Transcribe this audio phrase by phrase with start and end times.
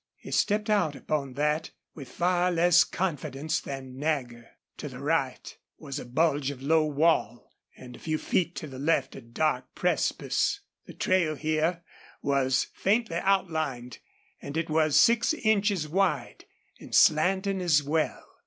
[0.17, 4.49] He stepped out upon that with far less confidence than Nagger.
[4.77, 8.79] To the right was a bulge of low wall, and a few feet to the
[8.79, 10.61] left a dark precipice.
[10.87, 11.83] The trail here
[12.23, 13.99] was faintly outlined,
[14.41, 16.45] and it was six inches wide
[16.79, 18.25] and slanting as well.